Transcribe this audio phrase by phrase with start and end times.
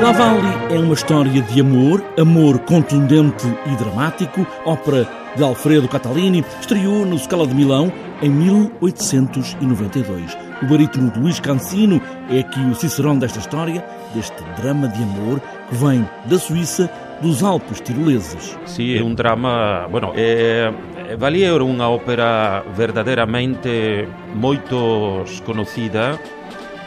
[0.00, 6.44] La Valle é uma história de amor, amor contundente e dramático, ópera de Alfredo Catalini,
[6.60, 7.92] estreou no Scala de Milão
[8.22, 10.38] em 1892.
[10.62, 12.00] O barítono Luís Cancino
[12.30, 13.84] é aqui o cicerone desta história,
[14.14, 16.88] deste drama de amor que vem da Suíça,
[17.20, 18.56] dos Alpes tiroleses.
[18.66, 20.72] Sim, é um drama, bueno, é,
[21.18, 26.20] Valle era uma ópera verdadeiramente muito conhecida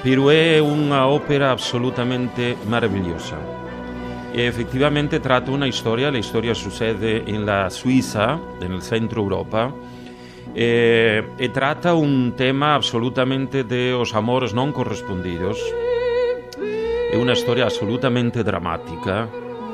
[0.02, 3.38] pero é unha ópera absolutamente maravillosa.
[4.34, 9.70] E efectivamente trata unha historia, a historia sucede en la Suiza, en el centro Europa,
[10.55, 15.59] e, e trata un tema absolutamente de os amores non correspondidos.
[17.12, 19.27] É unha historia absolutamente dramática.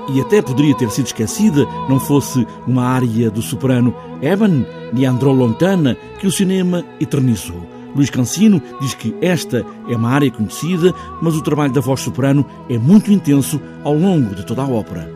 [0.10, 5.96] E até poderia ter sido esquecida não fosse uma área do soprano Evan Leandro Lontana
[6.18, 7.77] que o cinema eternizou.
[7.98, 12.46] Luís Cancino diz que esta é uma área conhecida, mas o trabalho da voz soprano
[12.70, 15.12] é muito intenso ao longo de toda a ópera.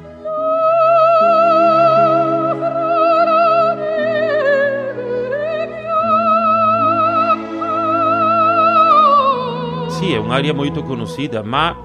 [9.92, 11.78] Sim, é uma área muito conhecida, mas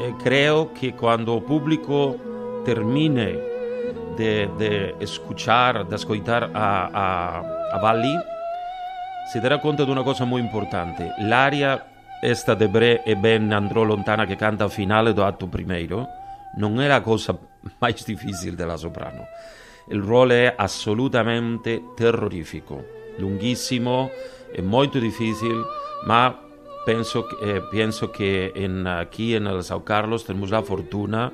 [0.00, 2.16] eh, creio que quando o público
[2.64, 3.36] termine
[4.16, 8.37] de, de de escutar a, a, a Valli,
[9.28, 11.14] si darà conto di una cosa molto importante.
[11.18, 11.86] L'aria
[12.20, 16.08] esta de Bre e Ben andrò lontana che canta al finale do atto primeiro
[16.56, 17.38] non è la cosa
[17.78, 19.26] mais difficile della soprano.
[19.90, 22.84] Il ruolo è assolutamente terrorifico,
[23.18, 24.10] lunghissimo
[24.50, 25.62] e molto difficile,
[26.04, 26.36] ma
[26.84, 31.30] penso, eh, penso che in, qui nel Sao Carlos tenemos la fortuna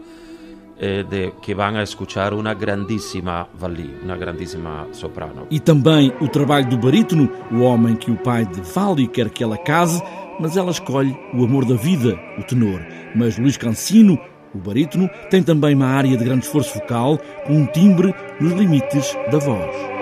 [0.76, 5.46] Eh, de, que vão a escuchar uma grandíssima Vali, uma grandíssima soprano.
[5.48, 9.44] E também o trabalho do barítono, o homem que o pai de Vali quer que
[9.44, 10.02] ela case,
[10.40, 12.80] mas ela escolhe o amor da vida, o tenor.
[13.14, 14.18] Mas Luís Cancino,
[14.52, 19.16] o barítono, tem também uma área de grande esforço vocal, com um timbre nos limites
[19.30, 19.93] da voz.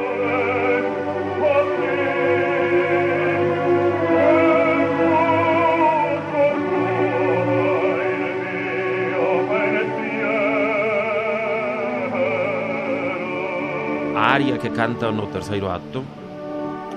[14.32, 16.04] Aria che canta no terceiro atto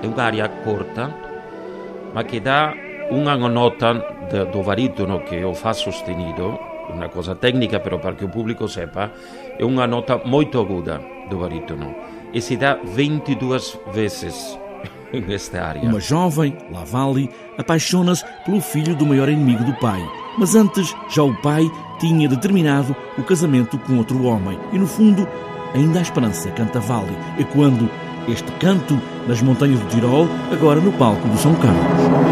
[0.00, 1.14] è un'aria corta
[2.12, 2.74] ma che dà
[3.10, 3.92] una nota
[4.28, 6.58] do baritono che ho fa sostenuto
[6.88, 9.10] una cosa tecnica però perché il pubblico sepa
[9.56, 11.94] è una nota molto aguda do baritono
[12.30, 13.58] e si dà 22
[13.92, 14.58] vezes
[15.12, 15.82] nesta área.
[15.82, 20.02] Uma jovem, Lavalli, apaixona-se pelo filho do maior inimigo do pai.
[20.36, 24.58] Mas antes, já o pai tinha determinado o casamento com outro homem.
[24.72, 25.26] E no fundo,
[25.76, 27.90] Ainda há esperança, canta Vale, ecoando
[28.26, 28.98] este canto
[29.28, 32.25] nas montanhas do Tirol, agora no palco do São Carlos.